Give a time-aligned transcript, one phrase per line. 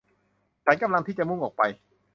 [0.65, 1.61] ฉันกำลังที่จะมุ่งออกไป